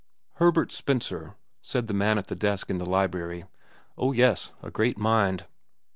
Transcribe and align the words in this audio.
"Herbert 0.37 0.71
Spencer," 0.71 1.35
said 1.61 1.85
the 1.85 1.93
man 1.93 2.17
at 2.17 2.25
the 2.25 2.35
desk 2.35 2.71
in 2.71 2.79
the 2.79 2.87
library, 2.89 3.45
"oh, 3.99 4.13
yes, 4.13 4.51
a 4.63 4.71
great 4.71 4.97
mind." 4.97 5.45